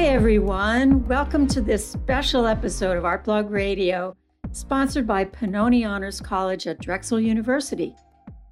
[0.00, 1.06] Hi, everyone.
[1.06, 4.16] Welcome to this special episode of Art Blog Radio,
[4.50, 7.94] sponsored by Pennoni Honors College at Drexel University.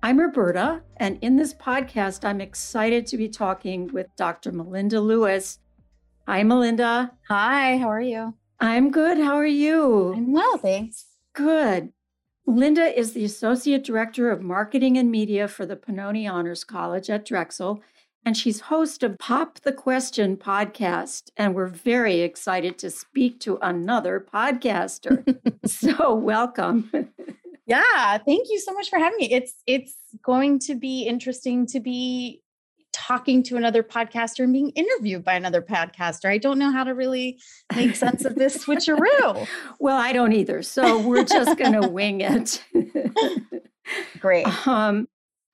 [0.02, 4.52] I'm Roberta, and in this podcast, I'm excited to be talking with Dr.
[4.52, 5.58] Melinda Lewis.
[6.26, 7.12] Hi, Melinda.
[7.28, 8.34] Hi, how are you?
[8.60, 9.16] I'm good.
[9.16, 10.12] How are you?
[10.12, 11.06] I'm well, thanks.
[11.32, 11.94] Good.
[12.46, 17.24] Linda is the Associate Director of Marketing and Media for the Pennoni Honors College at
[17.24, 17.80] Drexel,
[18.24, 21.30] and she's host of Pop the Question podcast.
[21.36, 25.38] And we're very excited to speak to another podcaster.
[25.66, 26.90] so, welcome.
[27.68, 29.30] Yeah, thank you so much for having me.
[29.30, 29.94] It's it's
[30.24, 32.40] going to be interesting to be
[32.94, 36.30] talking to another podcaster and being interviewed by another podcaster.
[36.30, 37.38] I don't know how to really
[37.76, 39.46] make sense of this switcheroo.
[39.78, 40.62] well, I don't either.
[40.62, 42.64] So we're just going to wing it.
[44.18, 44.66] Great.
[44.66, 45.06] Um,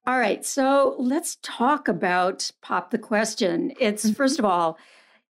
[0.07, 0.45] all right.
[0.45, 3.73] So let's talk about Pop the Question.
[3.81, 4.15] It's, mm-hmm.
[4.15, 4.79] first of all,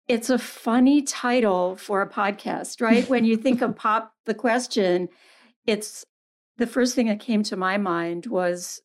[0.07, 3.07] it's a funny title for a podcast, right?
[3.09, 5.09] when you think of Pop the Question,
[5.65, 6.05] it's
[6.57, 8.81] the first thing that came to my mind was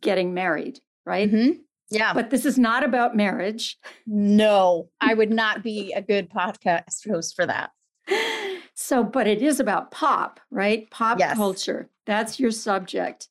[0.00, 1.30] getting married, right?
[1.30, 1.58] Mm-hmm.
[1.90, 2.12] Yeah.
[2.12, 3.78] But this is not about marriage.
[4.06, 7.70] No, I would not be a good podcast host for that.
[8.74, 10.90] So, but it is about pop, right?
[10.90, 11.36] Pop yes.
[11.36, 11.88] culture.
[12.06, 13.28] That's your subject.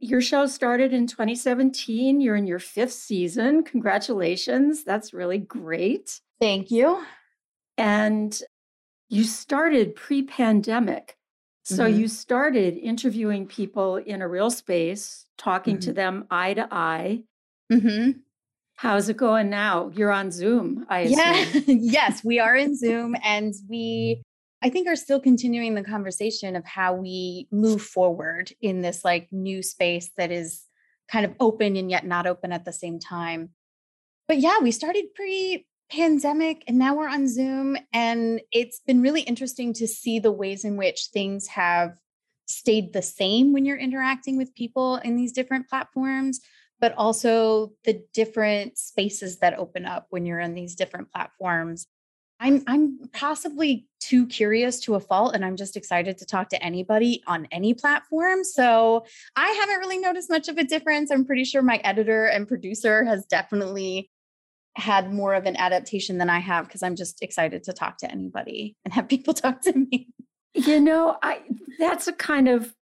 [0.00, 2.20] Your show started in 2017.
[2.20, 3.64] You're in your fifth season.
[3.64, 4.84] Congratulations.
[4.84, 6.20] That's really great.
[6.40, 7.04] Thank you.
[7.76, 8.40] And
[9.08, 11.16] you started pre pandemic.
[11.64, 12.00] So mm-hmm.
[12.00, 15.88] you started interviewing people in a real space, talking mm-hmm.
[15.88, 17.24] to them eye to eye.
[17.70, 18.20] Mm-hmm.
[18.76, 19.90] How's it going now?
[19.92, 21.18] You're on Zoom, I assume.
[21.18, 21.62] Yeah.
[21.66, 24.22] yes, we are in Zoom and we
[24.62, 29.28] I think are still continuing the conversation of how we move forward in this like
[29.30, 30.64] new space that is
[31.10, 33.50] kind of open and yet not open at the same time.
[34.26, 37.76] But yeah, we started pre pandemic and now we're on Zoom.
[37.92, 41.96] And it's been really interesting to see the ways in which things have
[42.46, 46.40] stayed the same when you're interacting with people in these different platforms,
[46.80, 51.86] but also the different spaces that open up when you're on these different platforms.
[52.40, 56.62] I'm I'm possibly too curious to a fault and I'm just excited to talk to
[56.62, 58.44] anybody on any platform.
[58.44, 59.04] So,
[59.36, 61.10] I haven't really noticed much of a difference.
[61.10, 64.10] I'm pretty sure my editor and producer has definitely
[64.76, 68.10] had more of an adaptation than I have because I'm just excited to talk to
[68.10, 70.08] anybody and have people talk to me.
[70.54, 71.42] You know, I
[71.78, 72.74] that's a kind of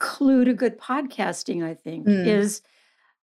[0.00, 2.26] clue to good podcasting, I think, mm.
[2.26, 2.60] is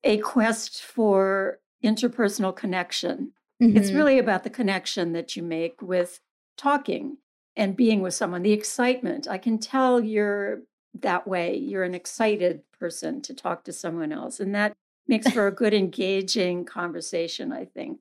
[0.04, 3.32] a quest for interpersonal connection.
[3.62, 3.76] Mm-hmm.
[3.76, 6.20] It's really about the connection that you make with
[6.56, 7.18] talking
[7.56, 9.28] and being with someone, the excitement.
[9.28, 10.60] I can tell you're
[11.00, 11.56] that way.
[11.56, 14.40] You're an excited person to talk to someone else.
[14.40, 14.72] And that
[15.06, 18.00] makes for a good, engaging conversation, I think.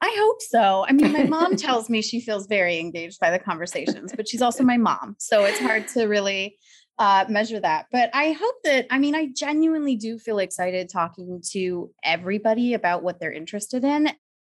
[0.00, 0.84] I hope so.
[0.88, 4.42] I mean, my mom tells me she feels very engaged by the conversations, but she's
[4.42, 5.16] also my mom.
[5.18, 6.56] So it's hard to really
[6.98, 7.86] uh, measure that.
[7.90, 13.02] But I hope that, I mean, I genuinely do feel excited talking to everybody about
[13.02, 14.10] what they're interested in.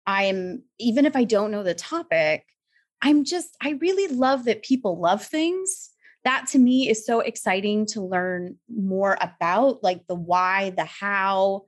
[0.07, 2.45] I'm, even if I don't know the topic,
[3.01, 5.91] I'm just, I really love that people love things.
[6.25, 11.63] That to me is so exciting to learn more about like the why the how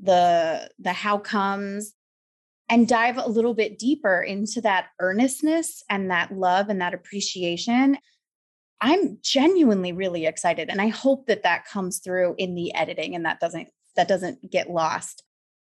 [0.00, 1.94] the the how comes
[2.68, 7.96] and dive a little bit deeper into that earnestness and that love and that appreciation.
[8.80, 13.24] I'm genuinely really excited and i hope that that comes through in the editing and
[13.24, 15.22] that doesn't that doesn't get lost.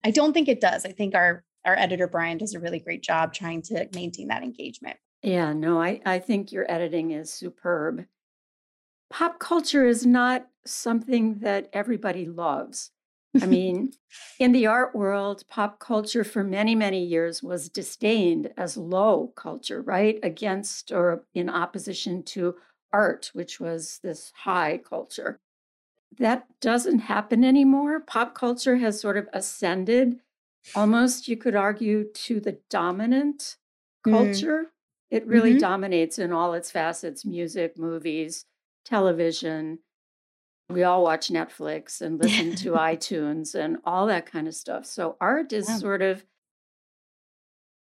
[0.04, 0.84] I don't think it does.
[0.84, 4.42] I think our our editor brian does a really great job trying to maintain that
[4.42, 8.06] engagement yeah no i i think your editing is superb
[9.10, 12.90] pop culture is not something that everybody loves
[13.42, 13.92] I mean,
[14.38, 19.82] in the art world, pop culture for many, many years was disdained as low culture,
[19.82, 20.18] right?
[20.22, 22.56] Against or in opposition to
[22.92, 25.40] art, which was this high culture.
[26.18, 28.00] That doesn't happen anymore.
[28.00, 30.20] Pop culture has sort of ascended,
[30.74, 33.56] almost, you could argue, to the dominant
[34.06, 34.12] mm.
[34.12, 34.64] culture.
[34.64, 34.70] Mm.
[35.10, 35.60] It really mm-hmm.
[35.60, 38.44] dominates in all its facets music, movies,
[38.84, 39.78] television,
[40.68, 44.86] we all watch Netflix and listen to iTunes and all that kind of stuff.
[44.86, 45.78] So art is yeah.
[45.78, 46.24] sort of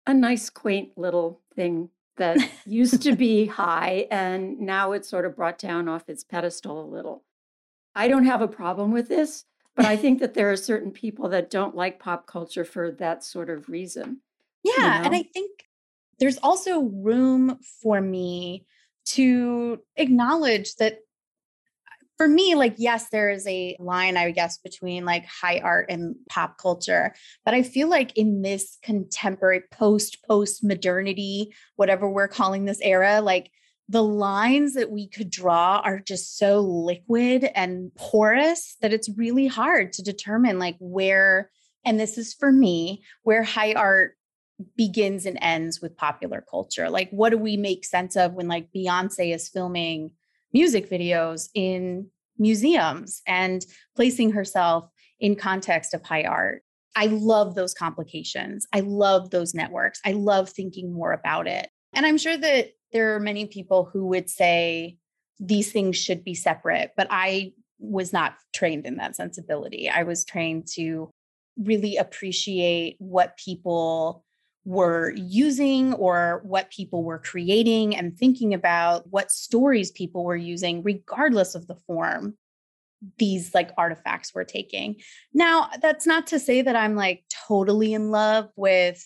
[0.06, 5.36] a nice, quaint little thing that used to be high and now it's sort of
[5.36, 7.24] brought down off its pedestal a little.
[7.94, 9.44] I don't have a problem with this,
[9.76, 13.24] but I think that there are certain people that don't like pop culture for that
[13.24, 14.20] sort of reason.
[14.62, 14.72] Yeah.
[14.76, 15.06] You know?
[15.06, 15.50] And I think
[16.18, 18.66] there's also room for me
[19.04, 20.98] to acknowledge that
[22.16, 26.14] for me, like, yes, there is a line, I guess, between like high art and
[26.28, 27.14] pop culture.
[27.44, 33.20] But I feel like in this contemporary post post modernity, whatever we're calling this era,
[33.20, 33.50] like
[33.88, 39.46] the lines that we could draw are just so liquid and porous that it's really
[39.46, 41.50] hard to determine like where
[41.84, 44.16] and this is for me where high art
[44.76, 46.88] begins and ends with popular culture.
[46.88, 50.12] Like what do we make sense of when like beyonce is filming
[50.52, 52.08] music videos in
[52.38, 53.64] museums and
[53.96, 54.88] placing herself
[55.18, 56.62] in context of high art?
[56.94, 58.66] I love those complications.
[58.72, 60.00] I love those networks.
[60.04, 61.68] I love thinking more about it.
[61.94, 64.98] And i'm sure that there are many people who would say
[65.40, 69.88] these things should be separate, but I was not trained in that sensibility.
[69.90, 71.10] I was trained to
[71.58, 74.24] really appreciate what people
[74.64, 80.82] were using or what people were creating and thinking about what stories people were using,
[80.82, 82.36] regardless of the form
[83.18, 84.96] these like artifacts were taking.
[85.34, 89.04] Now, that's not to say that I'm like totally in love with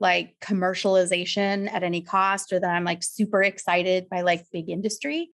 [0.00, 5.30] like commercialization at any cost or that I'm like super excited by like big industry.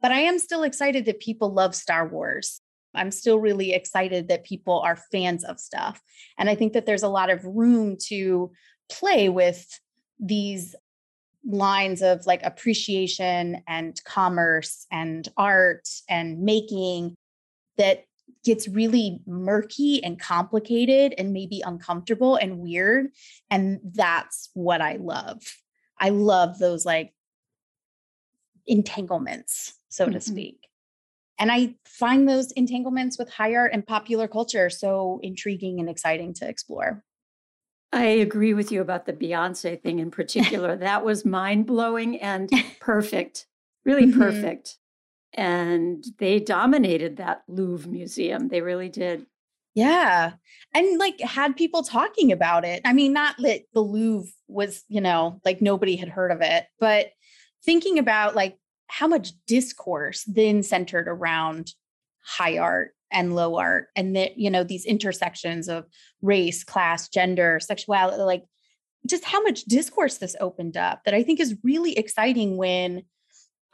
[0.00, 2.60] But I am still excited that people love Star Wars.
[2.94, 6.00] I'm still really excited that people are fans of stuff.
[6.38, 8.52] And I think that there's a lot of room to
[8.88, 9.66] play with
[10.20, 10.76] these
[11.44, 17.16] lines of like appreciation and commerce and art and making
[17.76, 18.04] that
[18.44, 23.08] gets really murky and complicated and maybe uncomfortable and weird.
[23.50, 25.42] And that's what I love.
[25.98, 27.14] I love those like
[28.66, 30.14] entanglements, so mm-hmm.
[30.14, 30.68] to speak.
[31.38, 36.34] And I find those entanglements with high art and popular culture so intriguing and exciting
[36.34, 37.02] to explore.
[37.92, 40.76] I agree with you about the Beyonce thing in particular.
[40.76, 42.50] that was mind blowing and
[42.80, 43.46] perfect,
[43.84, 44.20] really mm-hmm.
[44.20, 44.78] perfect
[45.34, 48.48] and they dominated that Louvre museum.
[48.48, 49.26] They really did.
[49.74, 50.34] Yeah.
[50.72, 52.80] And like had people talking about it.
[52.84, 56.66] I mean, not that the Louvre was, you know, like nobody had heard of it,
[56.78, 57.10] but
[57.64, 61.72] thinking about like how much discourse then centered around
[62.24, 65.84] high art and low art and that, you know, these intersections of
[66.22, 68.44] race, class, gender, sexuality, like
[69.06, 73.02] just how much discourse this opened up that I think is really exciting when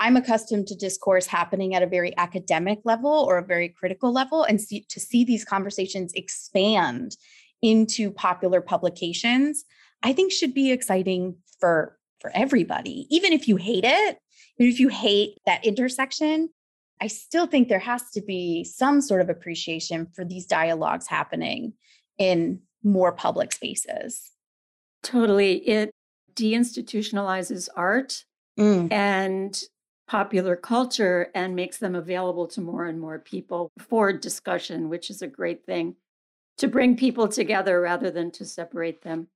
[0.00, 4.44] I'm accustomed to discourse happening at a very academic level or a very critical level,
[4.44, 7.16] and see, to see these conversations expand
[7.62, 9.64] into popular publications,
[10.02, 13.06] I think should be exciting for for everybody.
[13.10, 14.18] Even if you hate it,
[14.58, 16.50] even if you hate that intersection,
[17.00, 21.72] I still think there has to be some sort of appreciation for these dialogues happening
[22.18, 24.32] in more public spaces.
[25.02, 25.56] Totally.
[25.66, 25.90] It
[26.34, 28.24] deinstitutionalizes art
[28.58, 28.92] mm.
[28.92, 29.62] and
[30.10, 35.22] popular culture and makes them available to more and more people for discussion, which is
[35.22, 35.94] a great thing
[36.58, 39.28] to bring people together rather than to separate them.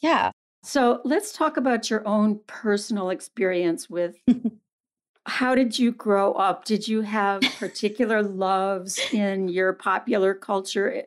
[0.00, 0.30] Yeah.
[0.64, 4.16] So let's talk about your own personal experience with
[5.26, 6.64] how did you grow up?
[6.64, 11.02] Did you have particular loves in your popular culture eh,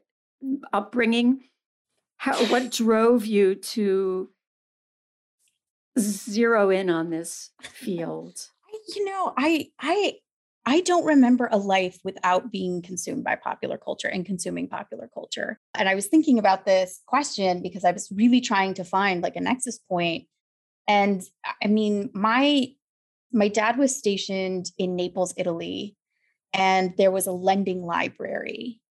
[0.71, 1.39] upbringing?
[2.17, 4.29] How, what drove you to
[5.97, 8.51] zero in on this field?
[8.93, 10.15] You know, I I
[10.65, 15.59] I don't remember a life without being consumed by popular culture and consuming popular culture.
[15.75, 19.35] And I was thinking about this question because I was really trying to find like
[19.35, 20.25] a nexus point.
[20.87, 21.21] And
[21.61, 22.67] I mean, my
[23.31, 25.95] my dad was stationed in Naples, Italy,
[26.53, 28.81] and there was a lending library.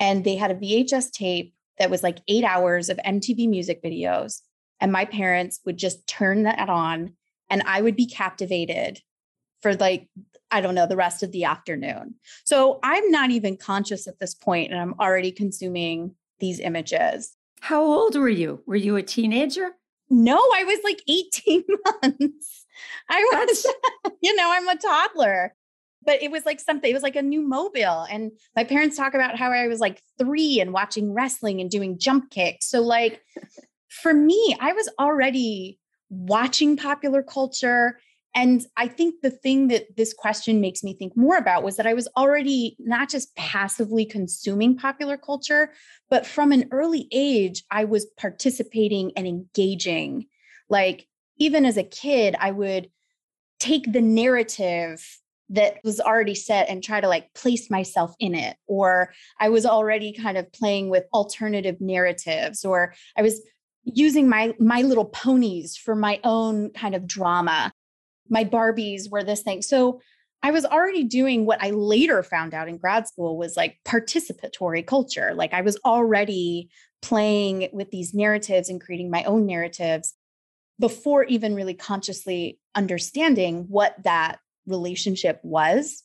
[0.00, 4.42] And they had a VHS tape that was like 8 hours of MTV music videos,
[4.80, 7.14] and my parents would just turn that on
[7.50, 9.00] and I would be captivated
[9.62, 10.08] for like
[10.50, 12.14] I don't know, the rest of the afternoon.
[12.44, 17.36] So I'm not even conscious at this point and I'm already consuming these images.
[17.60, 18.62] How old were you?
[18.66, 19.72] Were you a teenager?
[20.10, 21.64] No, I was like 18
[22.02, 22.66] months.
[23.10, 23.66] I was,
[24.22, 25.54] you know, I'm a toddler.
[26.04, 28.06] But it was like something, it was like a new mobile.
[28.10, 31.98] And my parents talk about how I was like three and watching wrestling and doing
[31.98, 32.70] jump kicks.
[32.70, 33.20] So, like,
[33.88, 37.98] for me, I was already watching popular culture
[38.38, 41.88] and I think the thing that this question makes me think more about was that
[41.88, 45.72] I was already not just passively consuming popular culture,
[46.08, 50.26] but from an early age, I was participating and engaging.
[50.68, 52.88] Like, even as a kid, I would
[53.58, 55.04] take the narrative
[55.48, 59.64] that was already set and try to like place myself in it or i was
[59.64, 63.40] already kind of playing with alternative narratives or i was
[63.82, 67.72] using my my little ponies for my own kind of drama
[68.28, 69.62] my Barbies were this thing.
[69.62, 70.00] So
[70.42, 74.86] I was already doing what I later found out in grad school was like participatory
[74.86, 75.32] culture.
[75.34, 76.70] Like I was already
[77.02, 80.14] playing with these narratives and creating my own narratives
[80.78, 86.04] before even really consciously understanding what that relationship was.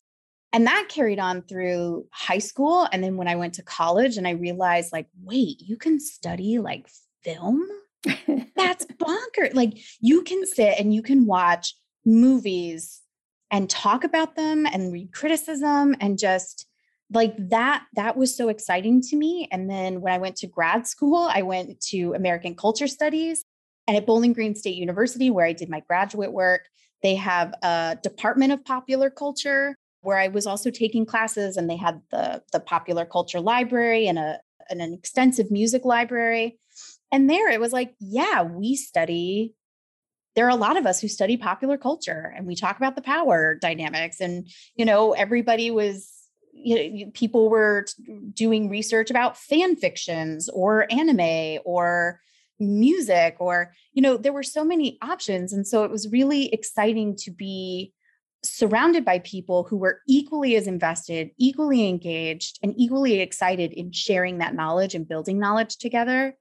[0.52, 2.88] And that carried on through high school.
[2.92, 6.58] And then when I went to college and I realized, like, wait, you can study
[6.58, 6.88] like
[7.22, 7.66] film?
[8.04, 9.54] That's bonkers.
[9.54, 13.02] Like, you can sit and you can watch movies
[13.50, 16.66] and talk about them and read criticism and just
[17.12, 19.48] like that that was so exciting to me.
[19.52, 23.44] And then when i went to grad school i went to american culture studies
[23.86, 26.62] and at bowling green state university where i did my graduate work.
[27.02, 31.76] They have a department of popular culture where i was also taking classes and they
[31.76, 36.58] had the the popular culture library and a and an extensive music library.
[37.12, 39.54] And there it was like yeah we study
[40.34, 43.02] there are a lot of us who study popular culture and we talk about the
[43.02, 46.10] power dynamics and you know everybody was
[46.52, 47.86] you know people were
[48.32, 52.20] doing research about fan fictions or anime or
[52.60, 55.52] music or you know there were so many options.
[55.52, 57.92] And so it was really exciting to be
[58.42, 64.38] surrounded by people who were equally as invested equally engaged and equally excited in sharing
[64.38, 66.36] that knowledge and building knowledge together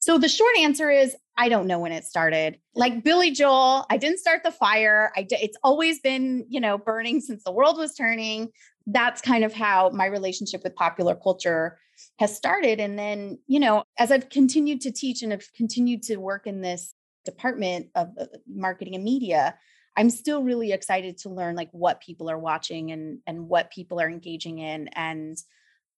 [0.00, 2.58] so the short answer is I don't know when it started.
[2.74, 5.12] Like Billy Joel, I didn't start the fire.
[5.16, 8.48] I it's always been, you know, burning since the world was turning.
[8.86, 11.78] That's kind of how my relationship with popular culture
[12.18, 16.16] has started and then, you know, as I've continued to teach and have continued to
[16.16, 19.56] work in this department of uh, marketing and media,
[19.96, 24.00] I'm still really excited to learn like what people are watching and and what people
[24.00, 25.36] are engaging in and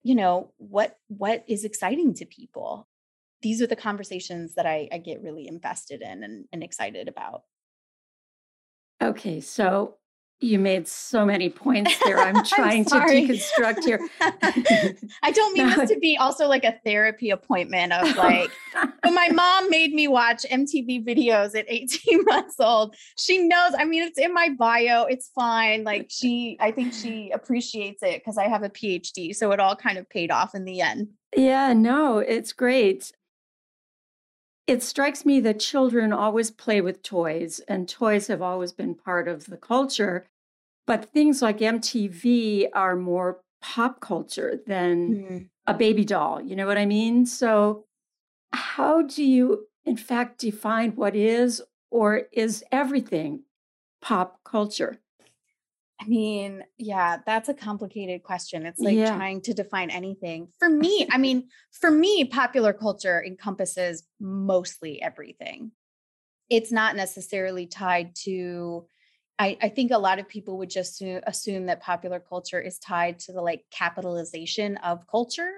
[0.03, 2.89] you know what what is exciting to people
[3.43, 7.43] these are the conversations that I, I get really invested in and, and excited about.
[9.03, 9.97] Okay, so
[10.41, 12.19] you made so many points there.
[12.19, 14.01] I'm trying I'm to deconstruct here.
[15.23, 15.77] I don't mean no.
[15.77, 18.51] this to be also like a therapy appointment of like,
[19.03, 22.97] but my mom made me watch MTV videos at 18 months old.
[23.19, 25.05] She knows, I mean, it's in my bio.
[25.05, 25.85] It's fine.
[25.85, 29.35] Like she, I think she appreciates it because I have a PhD.
[29.35, 31.09] So it all kind of paid off in the end.
[31.37, 33.13] Yeah, no, it's great.
[34.71, 39.27] It strikes me that children always play with toys, and toys have always been part
[39.27, 40.29] of the culture.
[40.87, 45.49] But things like MTV are more pop culture than mm.
[45.67, 46.41] a baby doll.
[46.41, 47.27] You know what I mean?
[47.27, 47.85] So,
[48.53, 51.61] how do you, in fact, define what is
[51.91, 53.43] or is everything
[54.01, 54.99] pop culture?
[56.01, 58.65] I mean, yeah, that's a complicated question.
[58.65, 59.15] It's like yeah.
[59.15, 60.49] trying to define anything.
[60.59, 65.73] For me, I mean, for me, popular culture encompasses mostly everything.
[66.49, 68.87] It's not necessarily tied to,
[69.39, 73.19] I, I think a lot of people would just assume that popular culture is tied
[73.21, 75.53] to the like capitalization of culture,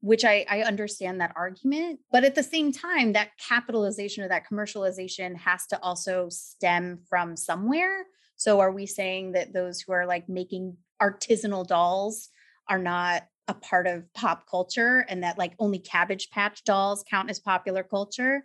[0.00, 2.00] which I, I understand that argument.
[2.10, 7.36] But at the same time, that capitalization or that commercialization has to also stem from
[7.36, 8.06] somewhere
[8.38, 12.30] so are we saying that those who are like making artisanal dolls
[12.68, 17.30] are not a part of pop culture and that like only cabbage patch dolls count
[17.30, 18.44] as popular culture?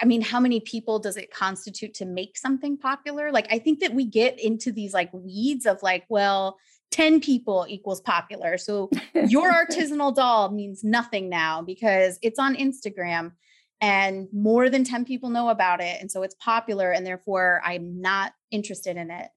[0.00, 3.32] I mean, how many people does it constitute to make something popular?
[3.32, 6.58] Like, I think that we get into these like weeds of like, well,
[6.90, 8.58] 10 people equals popular.
[8.58, 13.32] So your artisanal doll means nothing now because it's on Instagram
[13.80, 16.00] and more than 10 people know about it.
[16.00, 19.28] And so it's popular, and therefore I'm not interested in it.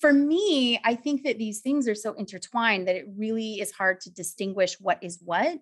[0.00, 4.00] For me, I think that these things are so intertwined that it really is hard
[4.02, 5.58] to distinguish what is what.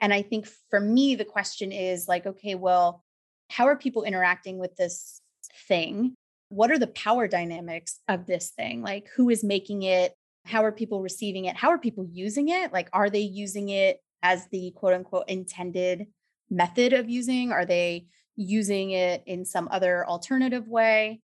[0.00, 3.04] And I think for me, the question is like, okay, well,
[3.50, 5.20] how are people interacting with this
[5.66, 6.14] thing?
[6.50, 8.82] What are the power dynamics of this thing?
[8.82, 10.14] Like, who is making it?
[10.44, 11.56] How are people receiving it?
[11.56, 12.72] How are people using it?
[12.72, 16.06] Like, are they using it as the quote unquote intended
[16.50, 17.52] method of using?
[17.52, 21.20] Are they using it in some other alternative way?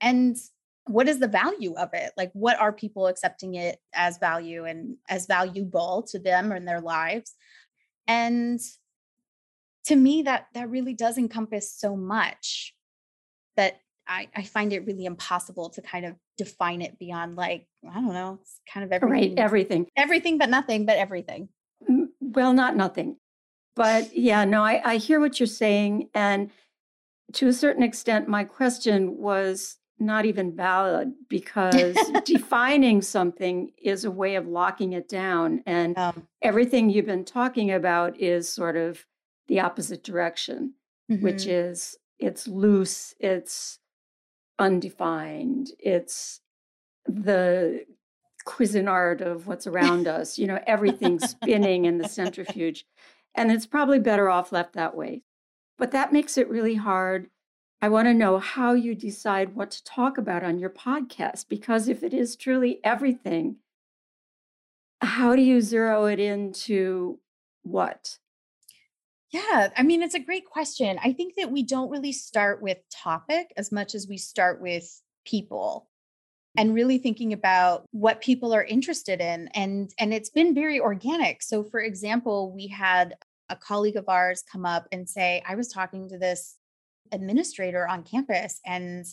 [0.00, 0.36] And
[0.86, 2.12] what is the value of it?
[2.16, 6.80] Like, what are people accepting it as value and as valuable to them and their
[6.80, 7.34] lives?
[8.08, 8.58] And
[9.84, 12.74] to me, that that really does encompass so much
[13.56, 17.94] that I, I find it really impossible to kind of define it beyond like, I
[17.94, 19.36] don't know, it's kind of everything.
[19.36, 19.86] Right, everything.
[19.96, 21.48] Everything but nothing, but everything.
[22.20, 23.16] Well, not nothing.
[23.76, 26.08] But yeah, no, I, I hear what you're saying.
[26.14, 26.50] And
[27.34, 34.10] to a certain extent, my question was not even valid because defining something is a
[34.10, 35.62] way of locking it down.
[35.66, 39.04] And um, everything you've been talking about is sort of
[39.46, 40.74] the opposite direction,
[41.10, 41.22] mm-hmm.
[41.22, 43.78] which is it's loose, it's
[44.58, 46.40] undefined, it's
[47.06, 47.84] the
[48.46, 52.86] Cuisinart of what's around us, you know, everything spinning in the centrifuge.
[53.34, 55.22] And it's probably better off left that way.
[55.78, 57.30] But that makes it really hard.
[57.82, 61.88] I want to know how you decide what to talk about on your podcast, because
[61.88, 63.56] if it is truly everything,
[65.00, 67.18] how do you zero it into
[67.62, 68.18] what?
[69.30, 70.98] Yeah, I mean, it's a great question.
[71.02, 75.00] I think that we don't really start with topic as much as we start with
[75.24, 75.88] people
[76.56, 81.42] and really thinking about what people are interested in and and it's been very organic.
[81.42, 83.14] So for example we had
[83.50, 86.56] a colleague of ours come up and say i was talking to this
[87.12, 89.04] administrator on campus and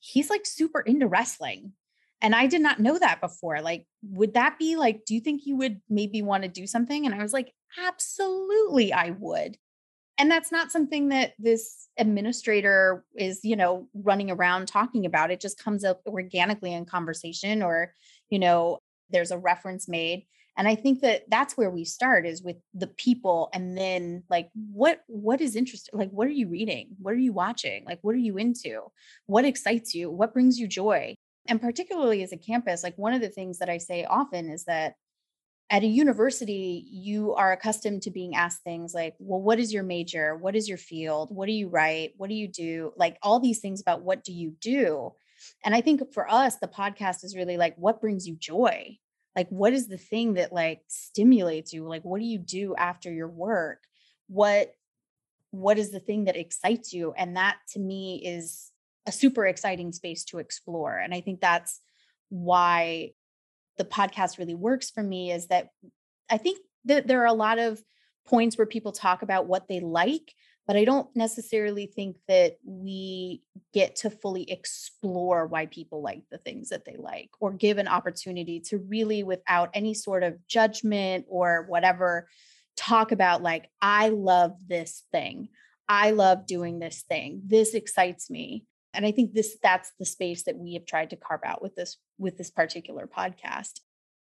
[0.00, 1.72] he's like super into wrestling
[2.20, 5.46] and i did not know that before like would that be like do you think
[5.46, 7.06] you would maybe want to do something?
[7.06, 9.56] And i was like absolutely i would
[10.20, 15.30] and that's not something that this administrator is you know running around talking about.
[15.30, 17.94] It just comes up organically in conversation or
[18.28, 20.26] you know there's a reference made.
[20.58, 24.50] And i think that that's where we start is with the people and then like
[24.54, 26.88] what what is interesting like what are you reading?
[27.00, 27.84] What are you watching?
[27.86, 28.82] Like what are you into?
[29.24, 30.10] What excites you?
[30.10, 31.14] What brings you joy?
[31.48, 34.64] And particularly as a campus like one of the things that i say often is
[34.64, 34.96] that
[35.70, 39.84] at a university, you are accustomed to being asked things like, well, what is your
[39.84, 40.36] major?
[40.36, 41.34] What is your field?
[41.34, 42.14] What do you write?
[42.16, 42.92] What do you do?
[42.96, 45.12] Like all these things about what do you do?
[45.64, 48.98] And I think for us, the podcast is really like, what brings you joy?
[49.36, 51.86] Like, what is the thing that like stimulates you?
[51.86, 53.84] Like, what do you do after your work?
[54.26, 54.74] What
[55.52, 57.12] what is the thing that excites you?
[57.16, 58.70] And that to me is
[59.06, 60.96] a super exciting space to explore.
[60.96, 61.80] And I think that's
[62.28, 63.12] why
[63.80, 65.70] the podcast really works for me is that
[66.30, 67.82] I think that there are a lot of
[68.26, 70.34] points where people talk about what they like,
[70.66, 76.36] but I don't necessarily think that we get to fully explore why people like the
[76.36, 81.24] things that they like or give an opportunity to really, without any sort of judgment
[81.26, 82.28] or whatever,
[82.76, 85.48] talk about like, I love this thing.
[85.88, 87.40] I love doing this thing.
[87.46, 91.16] This excites me and i think this that's the space that we have tried to
[91.16, 93.80] carve out with this with this particular podcast.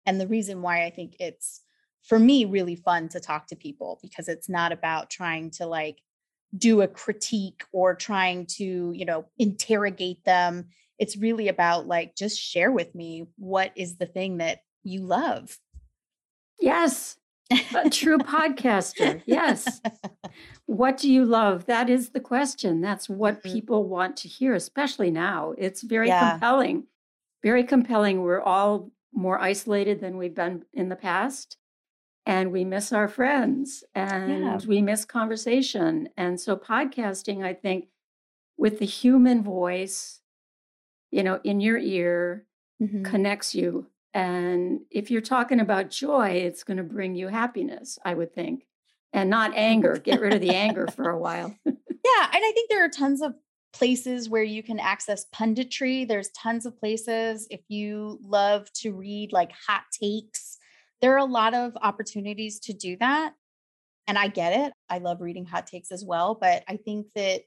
[0.06, 1.62] And the reason why i think it's
[2.04, 5.99] for me really fun to talk to people because it's not about trying to like
[6.58, 10.67] do a critique or trying to you know interrogate them.
[10.99, 15.58] It's really about like just share with me what is the thing that you love.
[16.60, 17.17] Yes
[17.51, 19.21] a true podcaster.
[19.25, 19.82] Yes.
[20.65, 21.65] What do you love?
[21.65, 22.82] That is the question.
[22.82, 23.51] That's what mm-hmm.
[23.51, 25.53] people want to hear, especially now.
[25.58, 26.32] It's very yeah.
[26.32, 26.86] compelling.
[27.43, 28.21] Very compelling.
[28.21, 31.58] We're all more isolated than we've been in the past.
[32.25, 34.60] And we miss our friends and yeah.
[34.65, 36.08] we miss conversation.
[36.15, 37.88] And so, podcasting, I think,
[38.58, 40.21] with the human voice,
[41.12, 42.45] you know, in your ear,
[42.82, 43.03] mm-hmm.
[43.03, 48.13] connects you and if you're talking about joy, it's going to bring you happiness, I
[48.13, 48.67] would think,
[49.12, 49.97] and not anger.
[50.04, 51.56] Get rid of the anger for a while.
[51.65, 51.73] yeah.
[51.76, 53.34] And I think there are tons of
[53.73, 56.08] places where you can access punditry.
[56.08, 57.47] There's tons of places.
[57.49, 60.60] If you love to read like hot takes,
[61.02, 63.34] there are a lot of opportunities to do that.
[64.06, 64.73] And I get it.
[64.89, 66.38] I love reading hot takes as well.
[66.39, 67.41] But I think that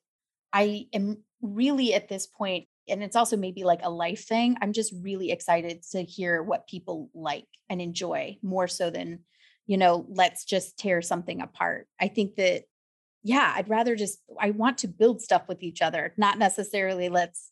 [0.52, 4.57] I am really at this point and it's also maybe like a life thing.
[4.61, 9.20] I'm just really excited to hear what people like and enjoy more so than,
[9.66, 11.88] you know, let's just tear something apart.
[12.01, 12.64] I think that,
[13.22, 17.51] yeah, I'd rather just, I want to build stuff with each other, not necessarily let's,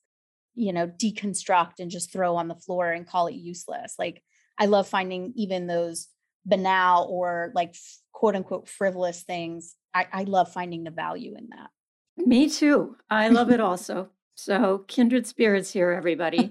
[0.55, 3.95] you know, deconstruct and just throw on the floor and call it useless.
[3.99, 4.23] Like,
[4.59, 6.09] I love finding even those
[6.47, 7.75] banal or like
[8.13, 9.75] quote unquote frivolous things.
[9.93, 11.71] I, I love finding the value in that.
[12.17, 12.97] Me too.
[13.11, 14.11] I love it also.
[14.35, 16.51] So, kindred spirits here, everybody.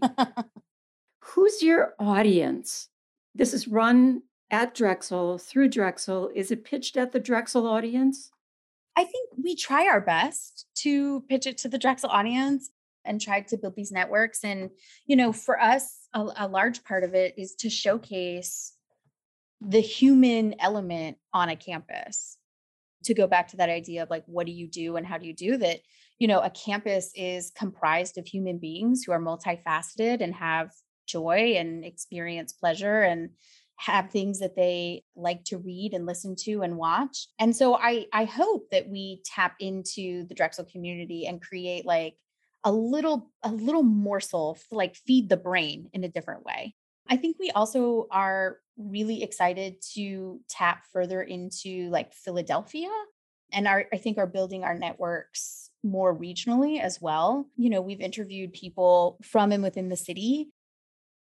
[1.20, 2.90] Who's your audience?
[3.36, 6.30] This is run at Drexel through Drexel.
[6.34, 8.32] Is it pitched at the Drexel audience?
[8.96, 12.70] I think we try our best to pitch it to the Drexel audience
[13.06, 14.44] and try to build these networks.
[14.44, 14.70] And,
[15.06, 18.74] you know, for us, a, a large part of it is to showcase
[19.60, 22.38] the human element on a campus.
[23.06, 25.26] To go back to that idea of like, what do you do and how do
[25.26, 25.80] you do that?
[26.20, 30.72] You know, a campus is comprised of human beings who are multifaceted and have
[31.06, 33.30] joy and experience pleasure and
[33.78, 37.28] have things that they like to read and listen to and watch.
[37.40, 42.16] And so I I hope that we tap into the Drexel community and create like
[42.64, 46.76] a little a little morsel like feed the brain in a different way.
[47.10, 52.90] I think we also are really excited to tap further into like Philadelphia
[53.52, 57.46] and are I think are building our networks more regionally as well.
[57.58, 60.50] You know, we've interviewed people from and within the city.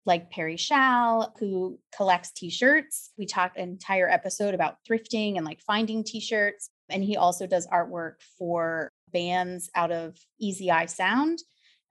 [0.04, 3.12] like Perry Shall, who collects t-shirts.
[3.16, 6.70] We talked an entire episode about thrifting and like finding t-shirts.
[6.88, 11.38] And he also does artwork for bands out of Easy Eye Sound.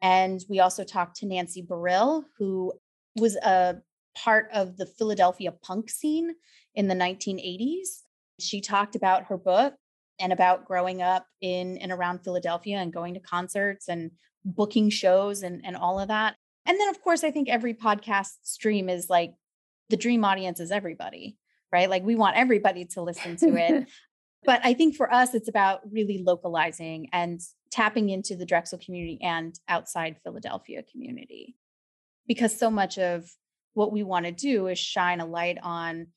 [0.01, 2.73] And we also talked to Nancy Barile, who
[3.15, 3.77] was a
[4.17, 6.35] part of the Philadelphia punk scene
[6.75, 8.01] in the 1980s.
[8.39, 9.75] She talked about her book
[10.21, 14.11] and about growing up in and around Philadelphia and going to concerts and
[14.45, 16.35] booking shows and, and all of that.
[16.65, 19.33] And then, of course, I think every podcast stream is like
[19.89, 21.37] the dream audience is everybody,
[21.71, 21.89] right?
[21.89, 23.87] Like we want everybody to listen to it.
[24.45, 27.39] but I think for us, it's about really localizing and
[27.71, 31.55] tapping into the Drexel community and outside Philadelphia community.
[32.27, 33.29] Because so much of
[33.73, 36.07] what we want to do is shine a light on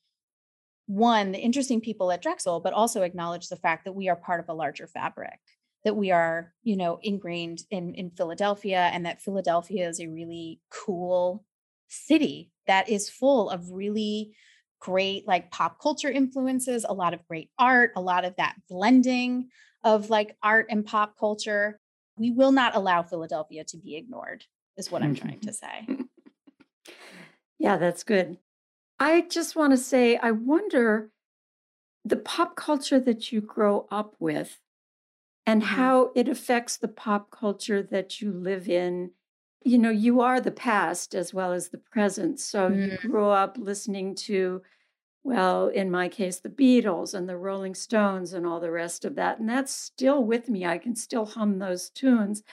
[0.87, 4.39] one, the interesting people at Drexel, but also acknowledge the fact that we are part
[4.39, 5.39] of a larger fabric,
[5.83, 10.61] that we are, you know, ingrained in, in Philadelphia and that Philadelphia is a really
[10.69, 11.43] cool
[11.87, 14.35] city that is full of really
[14.79, 19.49] great like pop culture influences, a lot of great art, a lot of that blending
[19.83, 21.79] of like art and pop culture.
[22.17, 24.45] We will not allow Philadelphia to be ignored,
[24.77, 25.87] is what I'm trying to say.
[27.57, 28.37] Yeah, that's good.
[28.99, 31.09] I just want to say, I wonder
[32.03, 34.59] the pop culture that you grow up with
[35.45, 35.75] and mm-hmm.
[35.75, 39.11] how it affects the pop culture that you live in.
[39.63, 42.39] You know, you are the past as well as the present.
[42.39, 42.91] So mm-hmm.
[42.91, 44.61] you grow up listening to,
[45.23, 49.15] well, in my case, the Beatles and the Rolling Stones and all the rest of
[49.15, 49.39] that.
[49.39, 50.65] And that's still with me.
[50.65, 52.43] I can still hum those tunes.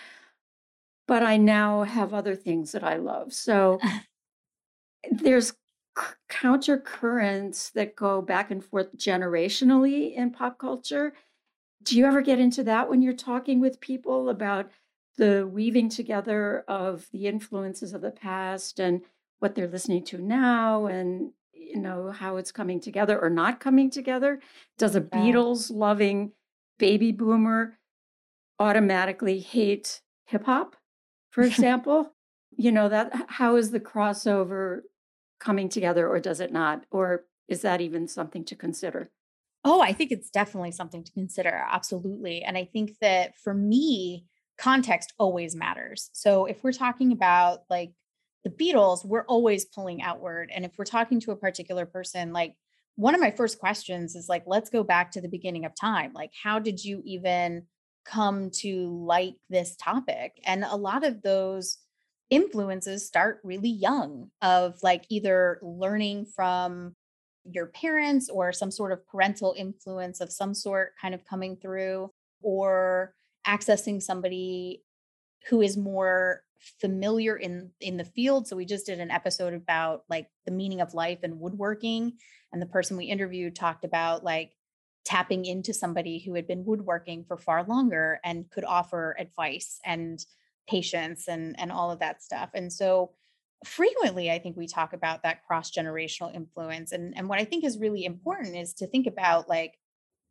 [1.06, 3.32] But I now have other things that I love.
[3.34, 3.78] So
[5.10, 5.52] there's
[6.28, 11.12] counter currents that go back and forth generationally in pop culture.
[11.82, 14.70] Do you ever get into that when you're talking with people about
[15.18, 19.02] the weaving together of the influences of the past and
[19.40, 23.90] what they're listening to now and you know how it's coming together or not coming
[23.90, 24.40] together?
[24.78, 26.32] Does a Beatles loving
[26.78, 27.78] baby boomer
[28.58, 30.76] automatically hate hip hop,
[31.30, 32.12] for example?
[32.56, 34.80] you know that how is the crossover
[35.42, 36.86] coming together or does it not?
[36.90, 39.10] Or is that even something to consider?
[39.64, 41.64] Oh, I think it's definitely something to consider.
[41.70, 42.42] Absolutely.
[42.42, 44.26] And I think that for me,
[44.58, 46.10] context always matters.
[46.12, 47.92] So if we're talking about like
[48.44, 50.50] the Beatles, we're always pulling outward.
[50.54, 52.54] And if we're talking to a particular person, like
[52.96, 56.12] one of my first questions is like, let's go back to the beginning of time.
[56.12, 57.66] Like, how did you even
[58.04, 60.32] come to like this topic?
[60.44, 61.78] And a lot of those
[62.32, 66.96] influences start really young of like either learning from
[67.44, 72.10] your parents or some sort of parental influence of some sort kind of coming through
[72.40, 73.12] or
[73.46, 74.82] accessing somebody
[75.50, 76.42] who is more
[76.80, 78.48] familiar in in the field.
[78.48, 82.14] So we just did an episode about like the meaning of life and woodworking
[82.50, 84.52] and the person we interviewed talked about like
[85.04, 90.24] tapping into somebody who had been woodworking for far longer and could offer advice and
[90.68, 93.10] patience and and all of that stuff and so
[93.64, 97.64] frequently i think we talk about that cross generational influence and and what i think
[97.64, 99.78] is really important is to think about like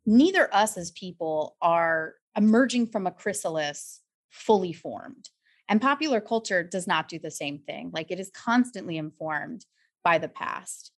[0.06, 5.28] neither us as people are emerging from a chrysalis fully formed
[5.68, 9.66] and popular culture does not do the same thing like it is constantly informed
[10.02, 10.92] by the past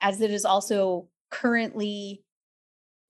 [0.00, 2.22] as it is also currently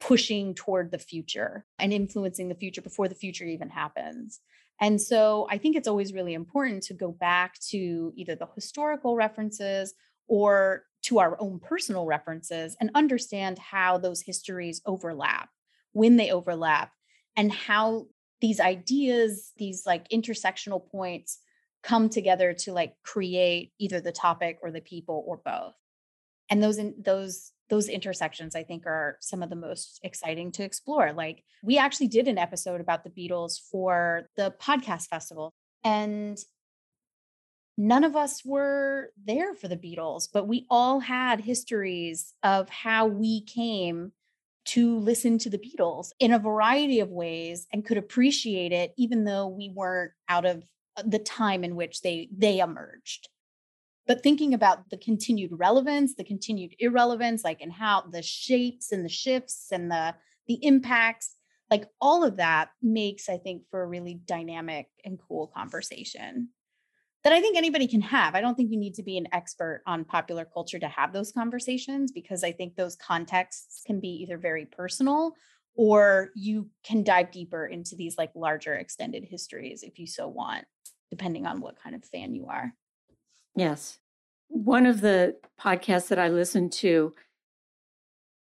[0.00, 4.40] pushing toward the future and influencing the future before the future even happens
[4.80, 9.16] and so I think it's always really important to go back to either the historical
[9.16, 9.94] references
[10.26, 15.50] or to our own personal references and understand how those histories overlap,
[15.92, 16.92] when they overlap,
[17.36, 18.06] and how
[18.40, 21.38] these ideas, these like intersectional points
[21.82, 25.74] come together to like create either the topic or the people or both.
[26.50, 30.62] And those in those those intersections I think are some of the most exciting to
[30.62, 31.12] explore.
[31.12, 36.38] Like we actually did an episode about the Beatles for the podcast festival and
[37.76, 43.06] none of us were there for the Beatles, but we all had histories of how
[43.06, 44.12] we came
[44.66, 49.24] to listen to the Beatles in a variety of ways and could appreciate it even
[49.24, 50.62] though we weren't out of
[50.96, 53.28] uh, the time in which they they emerged
[54.06, 59.04] but thinking about the continued relevance the continued irrelevance like and how the shapes and
[59.04, 60.14] the shifts and the
[60.46, 61.36] the impacts
[61.70, 66.48] like all of that makes i think for a really dynamic and cool conversation
[67.22, 68.34] that i think anybody can have.
[68.34, 71.32] I don't think you need to be an expert on popular culture to have those
[71.32, 75.32] conversations because i think those contexts can be either very personal
[75.76, 80.64] or you can dive deeper into these like larger extended histories if you so want
[81.10, 82.72] depending on what kind of fan you are
[83.56, 83.98] Yes.
[84.48, 87.14] one of the podcasts that I listen to,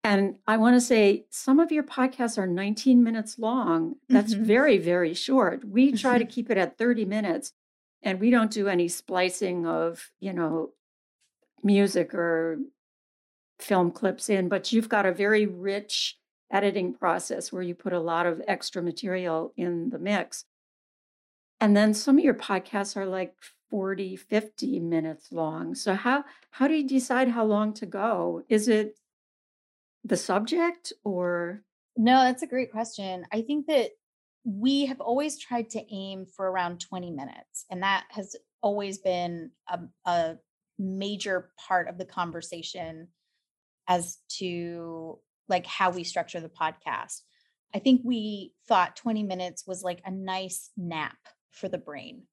[0.03, 3.95] and I want to say some of your podcasts are 19 minutes long.
[4.07, 4.43] That's mm-hmm.
[4.43, 5.65] very, very short.
[5.67, 7.53] We try to keep it at 30 minutes
[8.03, 10.73] and we don't do any splicing of, you know,
[11.63, 12.59] music or
[13.57, 16.17] film clips in, but you've got a very rich
[16.51, 20.45] editing process where you put a lot of extra material in the mix.
[21.59, 23.33] And then some of your podcasts are like
[23.69, 25.75] 40, 50 minutes long.
[25.75, 28.43] So how how do you decide how long to go?
[28.49, 28.97] Is it
[30.03, 31.63] the subject or
[31.97, 33.25] No, that's a great question.
[33.31, 33.91] I think that
[34.43, 39.51] we have always tried to aim for around 20 minutes and that has always been
[39.67, 40.35] a, a
[40.77, 43.07] major part of the conversation
[43.87, 47.21] as to like how we structure the podcast.
[47.73, 51.17] I think we thought 20 minutes was like a nice nap
[51.55, 52.23] for the brain.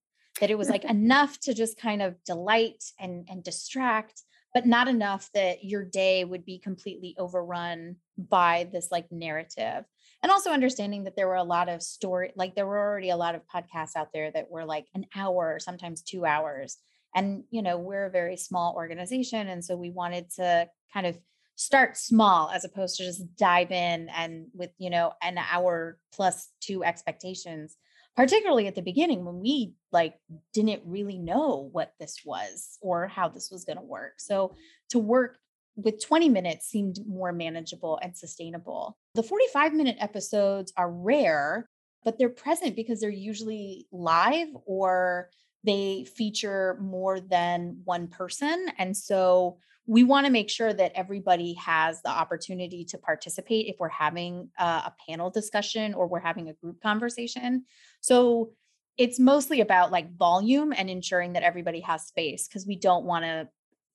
[0.40, 4.22] That it was like enough to just kind of delight and and distract,
[4.54, 9.84] but not enough that your day would be completely overrun by this like narrative.
[10.22, 13.16] And also understanding that there were a lot of story like there were already a
[13.16, 16.78] lot of podcasts out there that were like an hour, sometimes 2 hours.
[17.14, 21.18] And you know, we're a very small organization and so we wanted to kind of
[21.56, 26.48] start small as opposed to just dive in and with you know an hour plus
[26.60, 27.76] two expectations
[28.16, 30.14] particularly at the beginning when we like
[30.52, 34.14] didn't really know what this was or how this was going to work.
[34.18, 34.54] So
[34.90, 35.38] to work
[35.76, 38.98] with 20 minutes seemed more manageable and sustainable.
[39.14, 41.66] The 45 minute episodes are rare
[42.04, 45.30] but they're present because they're usually live or
[45.64, 48.66] they feature more than one person.
[48.78, 53.76] And so we want to make sure that everybody has the opportunity to participate if
[53.78, 57.64] we're having a, a, panel discussion or we're having a group conversation.
[58.00, 58.52] So
[58.96, 63.24] it's mostly about like volume and ensuring that everybody has space because we don't want
[63.24, 63.48] to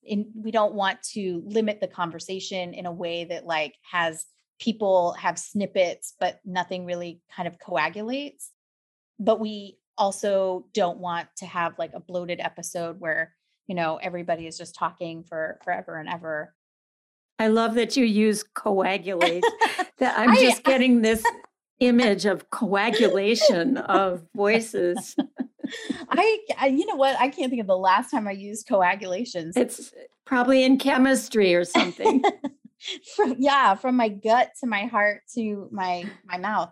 [0.04, 4.26] in, we don't want to limit the conversation in a way that like has
[4.60, 8.52] people have snippets but nothing really kind of coagulates
[9.20, 13.34] but we also don't want to have like a bloated episode where
[13.68, 16.54] you know everybody is just talking for forever and ever.
[17.40, 19.44] I love that you use coagulate
[20.00, 21.24] that i'm just getting this
[21.80, 25.16] image of coagulation of voices.
[26.10, 27.20] I, I, you know what?
[27.20, 29.56] I can't think of the last time i used coagulations.
[29.58, 29.94] It's
[30.26, 32.24] probably in chemistry or something.
[33.16, 36.72] From, yeah from my gut to my heart to my my mouth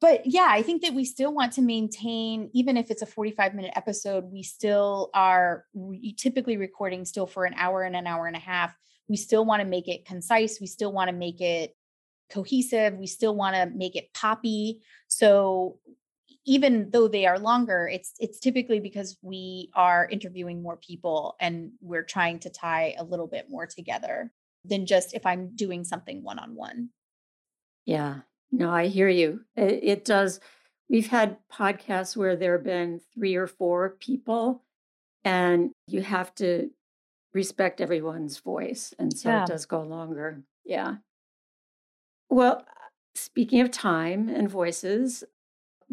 [0.00, 3.54] but yeah, I think that we still want to maintain, even if it's a 45
[3.54, 8.26] minute episode, we still are re- typically recording still for an hour and an hour
[8.26, 8.74] and a half.
[9.08, 10.60] We still want to make it concise.
[10.60, 11.74] We still want to make it
[12.30, 12.94] cohesive.
[12.94, 14.80] We still want to make it poppy.
[15.08, 15.78] So
[16.46, 21.72] even though they are longer, it's it's typically because we are interviewing more people and
[21.80, 24.30] we're trying to tie a little bit more together
[24.64, 26.90] than just if I'm doing something one on one.
[27.86, 28.20] Yeah,
[28.54, 29.40] no, I hear you.
[29.56, 30.38] It, it, does.
[30.88, 34.62] We've had podcasts where there have been three or four people,
[35.24, 36.70] and you have to
[37.32, 38.94] respect everyone's voice.
[38.98, 39.42] And so yeah.
[39.42, 40.42] it does go longer.
[40.64, 40.96] Yeah.
[42.30, 42.64] Well,
[43.16, 45.24] speaking of time and voices,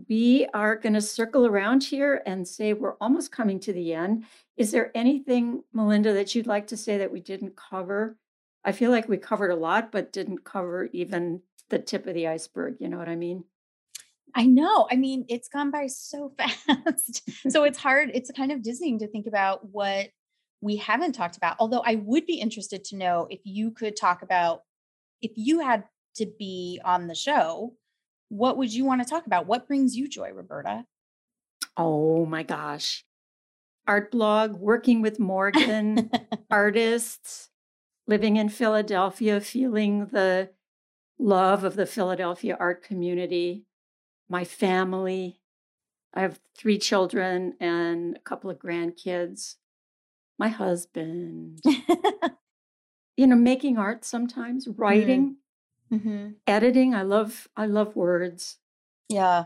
[0.08, 4.26] we are going to circle around here and say we're almost coming to the end.
[4.56, 8.18] Is there anything, Melinda, that you'd like to say that we didn't cover?
[8.64, 11.42] I feel like we covered a lot, but didn't cover even
[11.72, 12.76] the tip of the iceberg.
[12.80, 13.46] You know what I mean?
[14.36, 14.88] I know.
[14.90, 17.30] I mean, it's gone by so fast.
[17.52, 18.12] so it's hard.
[18.14, 20.10] It's kind of dizzying to think about what
[20.62, 21.58] we haven't talked about.
[21.60, 24.62] Although I would be interested to know if you could talk about
[25.22, 27.74] if you had to be on the show,
[28.30, 29.48] what would you want to talk about?
[29.48, 30.86] What brings you joy, Roberta?
[31.78, 33.04] Oh my gosh.
[33.88, 36.12] Art blog, working with Morgan,
[36.52, 37.50] artists,
[38.08, 40.52] living in Philadelphia, feeling the
[41.22, 43.66] love of the Philadelphia art community,
[44.30, 45.40] my family.
[46.14, 49.56] I have three children and a couple of grandkids,
[50.38, 51.62] my husband.
[53.18, 54.82] you know, making art sometimes, mm-hmm.
[54.82, 55.36] writing,
[55.92, 56.30] mm-hmm.
[56.48, 56.96] editing.
[56.96, 58.58] I love I love words.
[59.08, 59.46] Yeah.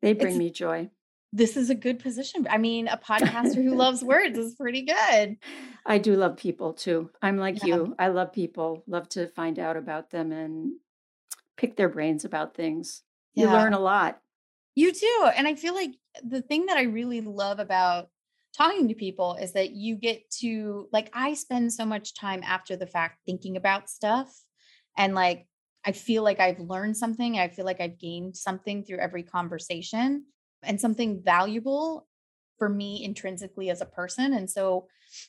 [0.00, 0.90] They bring it's, me joy.
[1.32, 2.46] This is a good position.
[2.48, 5.36] I mean, a podcaster who loves words is pretty good.
[5.84, 7.10] I do love people too.
[7.20, 7.76] I'm like yeah.
[7.76, 7.94] you.
[7.98, 10.72] I love people, love to find out about them and
[11.56, 13.02] pick their brains about things.
[13.34, 14.20] You learn a lot.
[14.74, 15.30] You do.
[15.36, 15.92] And I feel like
[16.24, 18.08] the thing that I really love about
[18.56, 22.74] talking to people is that you get to, like, I spend so much time after
[22.74, 24.34] the fact thinking about stuff.
[24.96, 25.46] And like,
[25.84, 27.38] I feel like I've learned something.
[27.38, 30.24] I feel like I've gained something through every conversation
[30.62, 32.06] and something valuable.
[32.58, 34.32] for me intrinsically as a person.
[34.32, 34.88] And so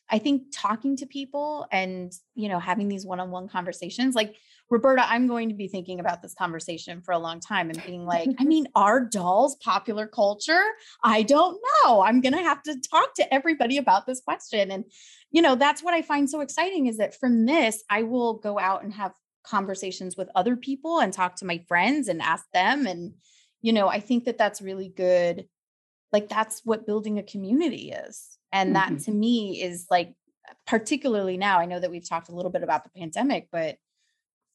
[0.10, 4.36] I think talking to people and, you know, having these one-on-one conversations, like
[4.70, 8.06] Roberta, I'm going to be thinking about this conversation for a long time and being
[8.06, 10.64] like, I mean, are dolls popular culture?
[11.04, 12.02] I don't know.
[12.02, 14.72] I'm going to have to talk to everybody about this question.
[14.72, 14.86] And,
[15.32, 18.60] you know, that's what I find so exciting is that from this, I will go
[18.60, 19.14] out and have
[19.44, 22.86] conversations with other people and talk to my friends and ask them.
[22.86, 23.14] And,
[23.62, 25.48] you know, I think that that's really good.
[26.12, 28.38] Like, that's what building a community is.
[28.52, 28.96] And mm-hmm.
[28.96, 30.14] that to me is like,
[30.66, 33.78] particularly now, I know that we've talked a little bit about the pandemic, but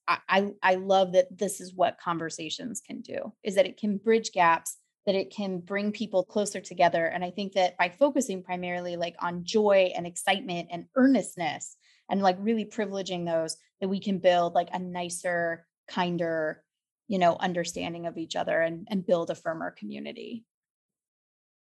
[0.06, 4.32] I, I love that this is what conversations can do is that it can bridge
[4.32, 8.96] gaps that it can bring people closer together and i think that by focusing primarily
[8.96, 11.76] like on joy and excitement and earnestness
[12.10, 16.62] and like really privileging those that we can build like a nicer kinder
[17.08, 20.44] you know understanding of each other and, and build a firmer community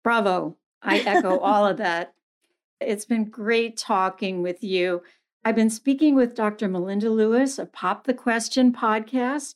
[0.03, 2.15] bravo i echo all of that
[2.81, 5.03] it's been great talking with you
[5.45, 6.69] I've been speaking with Dr.
[6.69, 9.55] Melinda Lewis of Pop the Question podcast.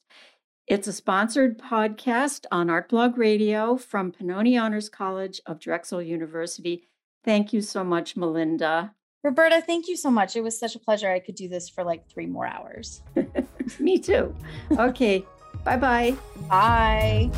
[0.66, 6.84] It's a sponsored podcast on Artblog Radio from Pennoni Honors College of Drexel University.
[7.24, 8.94] Thank you so much, Melinda.
[9.24, 10.34] Roberta, thank you so much.
[10.34, 11.10] It was such a pleasure.
[11.10, 13.02] I could do this for like three more hours.
[13.78, 14.34] Me too.
[14.78, 15.26] Okay.
[15.64, 16.16] Bye-bye.
[16.48, 17.30] Bye.